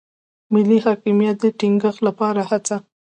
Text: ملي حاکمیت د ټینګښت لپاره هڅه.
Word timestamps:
ملي 0.53 0.77
حاکمیت 0.85 1.35
د 1.41 1.45
ټینګښت 1.59 1.99
لپاره 2.07 2.41
هڅه. 2.49 2.77